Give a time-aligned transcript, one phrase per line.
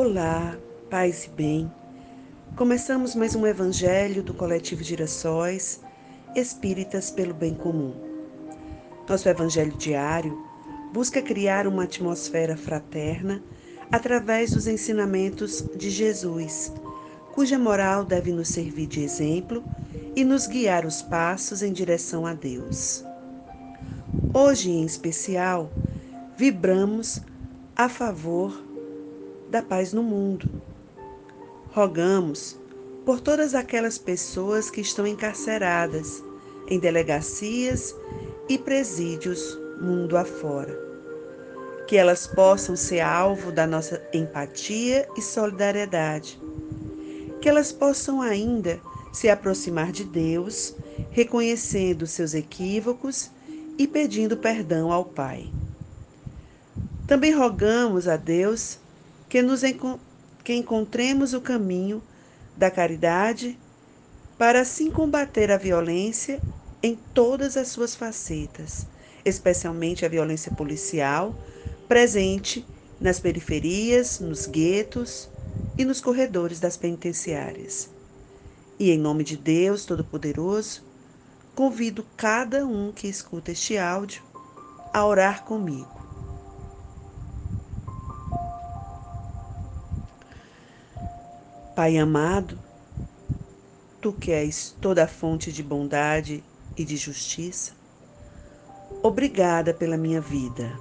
[0.00, 0.56] Olá,
[0.88, 1.72] paz e bem.
[2.54, 5.80] Começamos mais um evangelho do coletivo Girassóis,
[6.36, 7.96] Espíritas pelo Bem Comum.
[9.08, 10.40] Nosso evangelho diário
[10.92, 13.42] busca criar uma atmosfera fraterna
[13.90, 16.72] através dos ensinamentos de Jesus,
[17.34, 19.64] cuja moral deve nos servir de exemplo
[20.14, 23.04] e nos guiar os passos em direção a Deus.
[24.32, 25.68] Hoje, em especial,
[26.36, 27.20] vibramos
[27.74, 28.67] a favor
[29.50, 30.48] da paz no mundo.
[31.72, 32.58] Rogamos
[33.04, 36.22] por todas aquelas pessoas que estão encarceradas
[36.68, 37.94] em delegacias
[38.48, 40.76] e presídios mundo afora.
[41.86, 46.38] Que elas possam ser alvo da nossa empatia e solidariedade.
[47.40, 48.78] Que elas possam ainda
[49.12, 50.74] se aproximar de Deus,
[51.10, 53.30] reconhecendo seus equívocos
[53.78, 55.50] e pedindo perdão ao Pai.
[57.06, 58.78] Também rogamos a Deus
[59.28, 59.62] que, nos
[60.42, 62.02] que encontremos o caminho
[62.56, 63.58] da caridade
[64.36, 66.40] para assim combater a violência
[66.82, 68.86] em todas as suas facetas,
[69.24, 71.34] especialmente a violência policial,
[71.88, 72.64] presente
[73.00, 75.28] nas periferias, nos guetos
[75.76, 77.90] e nos corredores das penitenciárias.
[78.78, 80.82] E em nome de Deus Todo-Poderoso,
[81.54, 84.22] convido cada um que escuta este áudio
[84.92, 85.97] a orar comigo.
[91.78, 92.58] Pai amado,
[94.00, 96.42] tu que és toda fonte de bondade
[96.76, 97.70] e de justiça,
[99.00, 100.76] obrigada pela minha vida.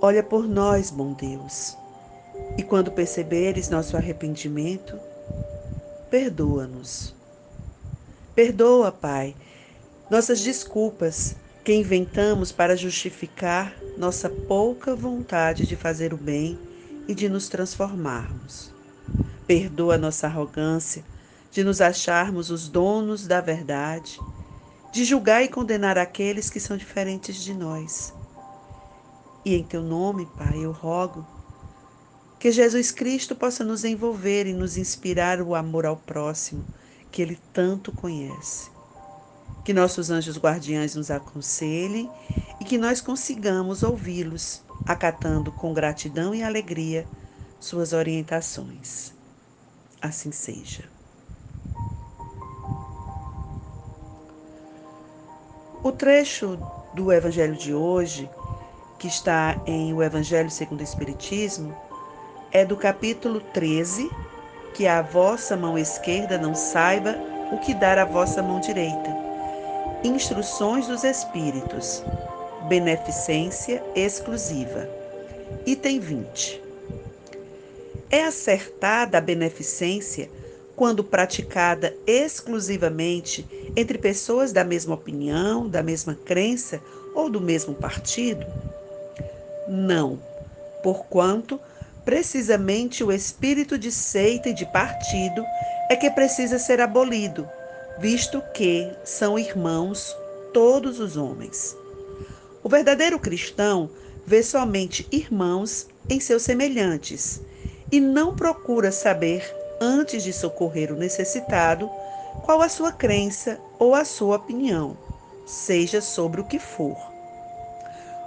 [0.00, 1.76] Olha por nós, bom Deus,
[2.56, 4.98] e quando perceberes nosso arrependimento,
[6.10, 7.14] perdoa-nos.
[8.34, 9.36] Perdoa, Pai,
[10.10, 16.58] nossas desculpas que inventamos para justificar nossa pouca vontade de fazer o bem
[17.06, 18.73] e de nos transformarmos.
[19.46, 21.04] Perdoa nossa arrogância
[21.50, 24.18] de nos acharmos os donos da verdade,
[24.92, 28.12] de julgar e condenar aqueles que são diferentes de nós.
[29.44, 31.24] E em teu nome, Pai, eu rogo
[32.40, 36.66] que Jesus Cristo possa nos envolver e nos inspirar o amor ao próximo
[37.12, 38.70] que ele tanto conhece.
[39.64, 42.10] Que nossos anjos guardiães nos aconselhem
[42.60, 47.06] e que nós consigamos ouvi-los, acatando com gratidão e alegria
[47.60, 49.13] suas orientações
[50.04, 50.84] assim seja.
[55.82, 56.58] O trecho
[56.92, 58.30] do Evangelho de hoje,
[58.98, 61.74] que está em O Evangelho segundo o Espiritismo,
[62.52, 64.10] é do capítulo 13,
[64.74, 67.16] que a vossa mão esquerda não saiba
[67.50, 69.10] o que dar à vossa mão direita.
[70.02, 72.02] Instruções dos Espíritos.
[72.68, 74.88] Beneficência exclusiva.
[75.66, 76.63] Item 20.
[78.14, 80.30] É acertada a beneficência
[80.76, 83.44] quando praticada exclusivamente
[83.74, 86.80] entre pessoas da mesma opinião, da mesma crença
[87.12, 88.46] ou do mesmo partido?
[89.66, 90.22] Não,
[90.80, 91.58] porquanto
[92.04, 95.44] precisamente o espírito de seita e de partido
[95.90, 97.48] é que precisa ser abolido,
[97.98, 100.16] visto que são irmãos
[100.52, 101.76] todos os homens.
[102.62, 103.90] O verdadeiro cristão
[104.24, 107.42] vê somente irmãos em seus semelhantes
[107.94, 111.88] e não procura saber, antes de socorrer o necessitado,
[112.42, 114.98] qual a sua crença ou a sua opinião,
[115.46, 116.96] seja sobre o que for.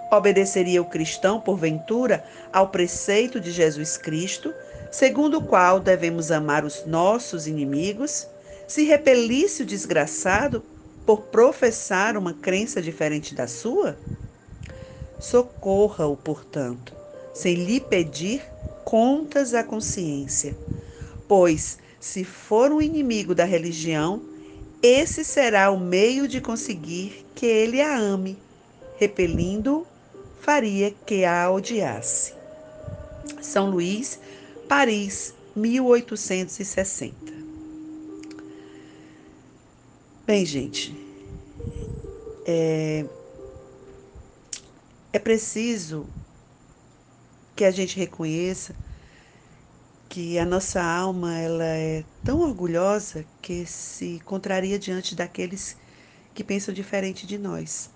[0.10, 2.24] Obedeceria o cristão, porventura,
[2.54, 4.54] ao preceito de Jesus Cristo,
[4.90, 8.26] segundo o qual devemos amar os nossos inimigos,
[8.70, 10.64] se repelisse o desgraçado
[11.06, 13.98] por professar uma crença diferente da sua?
[15.20, 16.96] Socorra-o, portanto,
[17.34, 18.42] sem lhe pedir
[18.88, 20.56] contas à consciência.
[21.28, 24.22] Pois, se for um inimigo da religião,
[24.82, 28.38] esse será o meio de conseguir que ele a ame,
[28.96, 29.86] repelindo,
[30.40, 32.34] faria que a odiasse.
[33.42, 34.22] São Luís,
[34.70, 37.14] Paris, 1860.
[40.26, 40.96] Bem, gente,
[42.46, 43.04] é,
[45.12, 46.06] é preciso
[47.58, 48.76] que a gente reconheça
[50.08, 55.76] que a nossa alma ela é tão orgulhosa que se contraria diante daqueles
[56.36, 57.90] que pensam diferente de nós.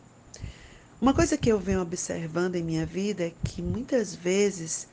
[0.99, 4.87] Uma coisa que eu venho observando em minha vida é que muitas vezes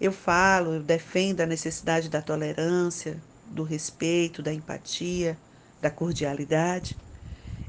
[0.00, 3.16] eu falo, eu defendo a necessidade da tolerância,
[3.46, 5.38] do respeito, da empatia,
[5.80, 6.98] da cordialidade.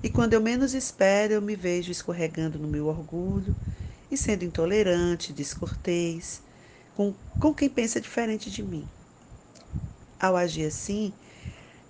[0.02, 3.56] E quando eu menos espero, eu me vejo escorregando no meu orgulho
[4.12, 6.42] e sendo intolerante, descortês,
[6.96, 8.88] com, com quem pensa diferente de mim.
[10.20, 11.14] Ao agir assim,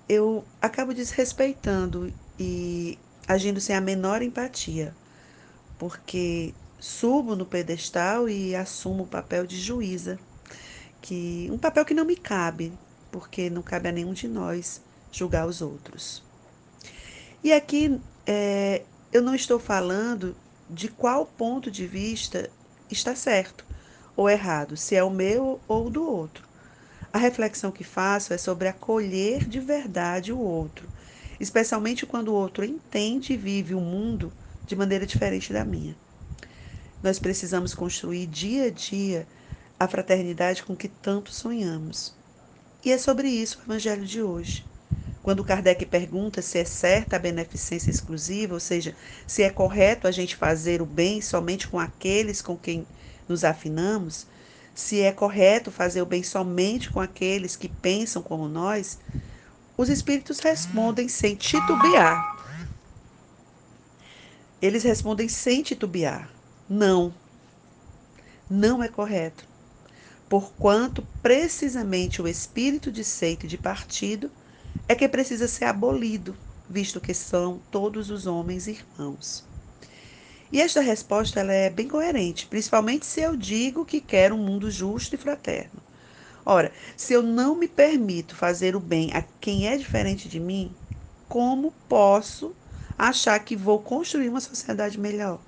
[0.07, 2.97] eu acabo desrespeitando e
[3.27, 4.95] agindo sem a menor empatia,
[5.79, 10.19] porque subo no pedestal e assumo o papel de juíza,
[11.01, 12.71] que um papel que não me cabe,
[13.12, 14.81] porque não cabe a nenhum de nós
[15.12, 16.23] julgar os outros.
[17.44, 20.35] E aqui é, eu não estou falando
[20.71, 22.50] de qual ponto de vista
[22.89, 23.65] está certo
[24.15, 26.47] ou errado, se é o meu ou do outro.
[27.12, 30.89] A reflexão que faço é sobre acolher de verdade o outro,
[31.39, 34.31] especialmente quando o outro entende e vive o mundo
[34.65, 35.95] de maneira diferente da minha.
[37.03, 39.27] Nós precisamos construir dia a dia
[39.77, 42.15] a fraternidade com que tanto sonhamos.
[42.85, 44.70] E é sobre isso o Evangelho de hoje.
[45.23, 48.95] Quando Kardec pergunta se é certa a beneficência exclusiva, ou seja,
[49.27, 52.88] se é correto a gente fazer o bem somente com aqueles com quem
[53.27, 54.25] nos afinamos,
[54.73, 58.97] se é correto fazer o bem somente com aqueles que pensam como nós,
[59.77, 62.38] os espíritos respondem sem titubear.
[64.59, 66.29] Eles respondem sem titubear:
[66.68, 67.13] não.
[68.50, 69.45] Não é correto.
[70.27, 74.31] Porquanto precisamente o espírito de seito e de partido
[74.88, 76.35] é que precisa ser abolido,
[76.69, 79.44] visto que são todos os homens irmãos.
[80.51, 84.69] E esta resposta ela é bem coerente, principalmente se eu digo que quero um mundo
[84.69, 85.81] justo e fraterno.
[86.45, 90.73] Ora, se eu não me permito fazer o bem a quem é diferente de mim,
[91.29, 92.53] como posso
[92.97, 95.39] achar que vou construir uma sociedade melhor?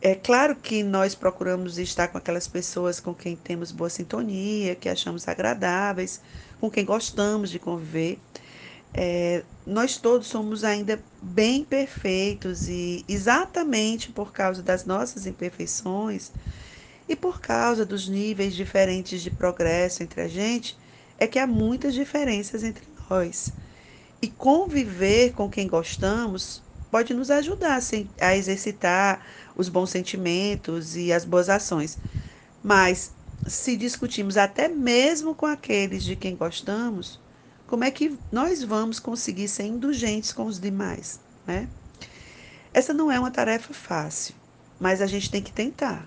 [0.00, 4.88] É claro que nós procuramos estar com aquelas pessoas com quem temos boa sintonia, que
[4.88, 6.20] achamos agradáveis,
[6.60, 8.18] com quem gostamos de conviver.
[8.94, 16.30] É, nós todos somos ainda bem perfeitos e exatamente por causa das nossas imperfeições
[17.08, 20.76] e por causa dos níveis diferentes de progresso entre a gente,
[21.18, 23.52] é que há muitas diferenças entre nós.
[24.20, 27.80] E conviver com quem gostamos pode nos ajudar
[28.20, 29.24] a exercitar
[29.56, 31.98] os bons sentimentos e as boas ações.
[32.62, 33.12] Mas
[33.46, 37.20] se discutimos até mesmo com aqueles de quem gostamos,
[37.66, 41.68] como é que nós vamos conseguir ser indulgentes com os demais, né?
[42.72, 44.34] Essa não é uma tarefa fácil,
[44.78, 46.06] mas a gente tem que tentar.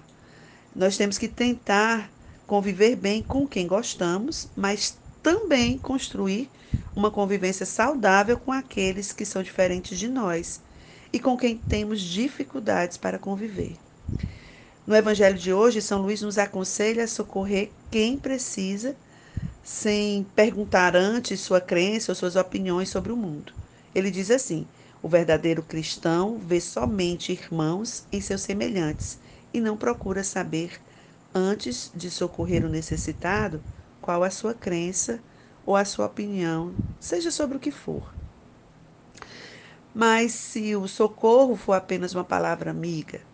[0.75, 2.09] Nós temos que tentar
[2.45, 6.50] conviver bem com quem gostamos, mas também construir
[6.95, 10.62] uma convivência saudável com aqueles que são diferentes de nós
[11.12, 13.77] e com quem temos dificuldades para conviver.
[14.89, 18.95] No Evangelho de hoje, São Luís nos aconselha a socorrer quem precisa,
[19.63, 23.53] sem perguntar antes sua crença ou suas opiniões sobre o mundo.
[23.94, 24.65] Ele diz assim:
[25.03, 29.19] o verdadeiro cristão vê somente irmãos em seus semelhantes
[29.53, 30.81] e não procura saber,
[31.36, 33.62] antes de socorrer o necessitado,
[34.01, 35.19] qual a sua crença
[35.68, 38.12] ou a sua opinião, seja sobre o que for.
[39.94, 43.29] Mas se o socorro for apenas uma palavra amiga,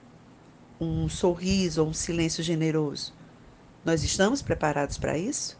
[0.79, 3.13] um sorriso ou um silêncio generoso.
[3.83, 5.57] Nós estamos preparados para isso?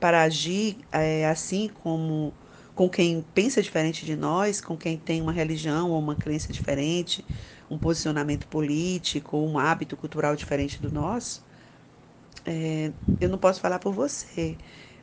[0.00, 2.32] Para agir é, assim como
[2.74, 7.26] com quem pensa diferente de nós, com quem tem uma religião ou uma crença diferente,
[7.70, 11.42] um posicionamento político um hábito cultural diferente do nosso?
[12.44, 14.58] É, eu não posso falar por você,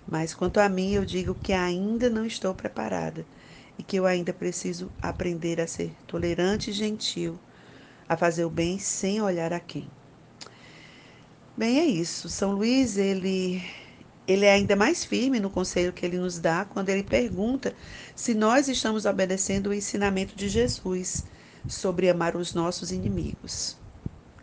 [0.05, 3.27] mas quanto a mim, eu digo que ainda não estou preparada
[3.77, 7.39] e que eu ainda preciso aprender a ser tolerante e gentil
[8.09, 9.87] a fazer o bem sem olhar a quem.
[11.55, 12.27] Bem, é isso.
[12.29, 13.63] São Luís, ele
[14.27, 17.75] ele é ainda mais firme no conselho que ele nos dá quando ele pergunta
[18.15, 21.25] se nós estamos obedecendo o ensinamento de Jesus
[21.67, 23.75] sobre amar os nossos inimigos.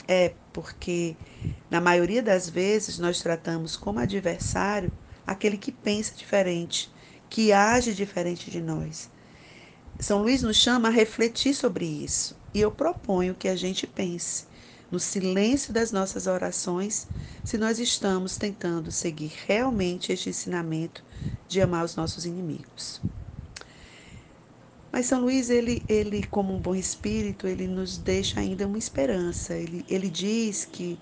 [0.08, 1.16] É porque,
[1.70, 4.92] na maioria das vezes, nós tratamos como adversário
[5.26, 6.92] aquele que pensa diferente,
[7.30, 9.11] que age diferente de nós.
[9.99, 12.37] São Luís nos chama a refletir sobre isso.
[12.56, 14.46] E eu proponho que a gente pense,
[14.90, 17.06] no silêncio das nossas orações,
[17.44, 21.04] se nós estamos tentando seguir realmente este ensinamento
[21.46, 22.98] de amar os nossos inimigos.
[24.90, 29.52] Mas São Luís, ele, ele como um bom espírito, ele nos deixa ainda uma esperança.
[29.54, 30.98] Ele, ele diz que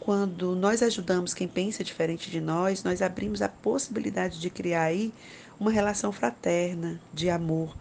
[0.00, 5.14] quando nós ajudamos quem pensa diferente de nós, nós abrimos a possibilidade de criar aí
[5.60, 7.76] uma relação fraterna, de amor,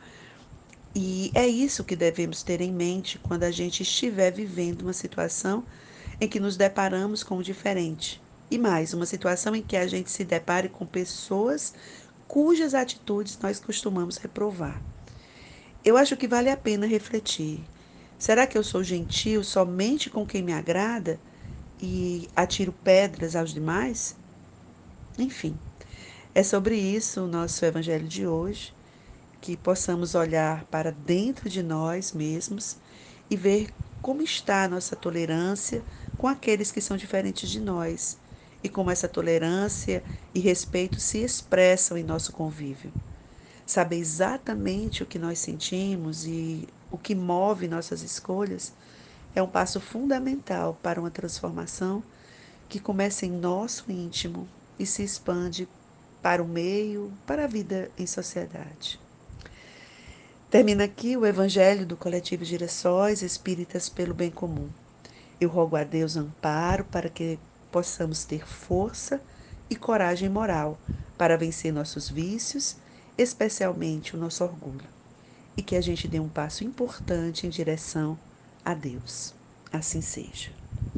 [0.96, 5.64] e é isso que devemos ter em mente quando a gente estiver vivendo uma situação
[6.22, 8.22] em que nos deparamos com o diferente.
[8.50, 11.74] E mais, uma situação em que a gente se depare com pessoas
[12.28, 14.82] cujas atitudes nós costumamos reprovar.
[15.84, 17.60] Eu acho que vale a pena refletir.
[18.18, 21.20] Será que eu sou gentil somente com quem me agrada?
[21.82, 24.16] e atiro pedras aos demais?
[25.18, 25.58] Enfim,
[26.34, 28.74] é sobre isso o nosso evangelho de hoje,
[29.42, 32.78] que possamos olhar para dentro de nós mesmos
[33.30, 35.84] e ver como está a nossa tolerância
[36.18, 38.18] com aqueles que são diferentes de nós
[38.64, 42.94] e como essa tolerância e respeito se expressam em nosso convívio.
[43.66, 48.74] Saber exatamente o que nós sentimos e o que move nossas escolhas
[49.36, 52.04] é um passo fundamental para uma transformação
[52.70, 54.48] que começa em nosso íntimo
[54.80, 55.68] e se expande
[56.22, 59.05] para o meio, para a vida em sociedade.
[60.56, 64.70] Termina aqui o Evangelho do Coletivo Girassóis Espíritas pelo Bem Comum.
[65.38, 67.38] Eu rogo a Deus amparo para que
[67.70, 69.20] possamos ter força
[69.70, 70.78] e coragem moral
[71.18, 72.78] para vencer nossos vícios,
[73.18, 74.88] especialmente o nosso orgulho,
[75.58, 78.18] e que a gente dê um passo importante em direção
[78.64, 79.36] a Deus.
[79.74, 80.52] Assim seja.